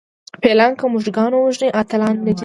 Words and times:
فیلان 0.41 0.73
که 0.79 0.85
موږکان 0.93 1.31
ووژني 1.33 1.69
اتلان 1.81 2.15
نه 2.25 2.31
دي. 2.35 2.39